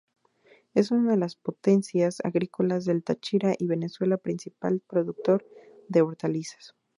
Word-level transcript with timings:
Es 0.73 0.89
una 0.89 1.11
de 1.11 1.17
las 1.17 1.35
potencias 1.35 2.21
agrícolas 2.25 2.85
del 2.85 3.03
Táchira 3.03 3.53
y 3.59 3.67
Venezuela, 3.67 4.17
principal 4.17 4.79
productor 4.87 5.47
de 5.89 6.01
hortalizas. 6.01 6.73